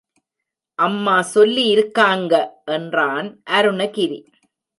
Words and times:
அம்மா 0.79 1.21
சொல்லி 1.21 1.65
இருக்காங்க, 1.67 2.33
என்றான் 2.65 3.29
அருணகிரி. 3.49 4.19